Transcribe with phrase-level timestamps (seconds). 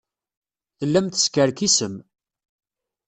[0.77, 1.95] Tellam teskerkisem.